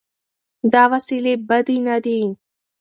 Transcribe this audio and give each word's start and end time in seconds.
دا 0.73 0.83
وسیلې 0.93 1.33
بدې 1.47 1.77
نه 1.87 1.95
دي. 2.03 2.19